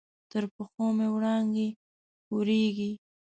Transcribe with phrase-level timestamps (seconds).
[0.31, 1.67] تر پښو مې وړانګې
[2.31, 2.91] اوریږې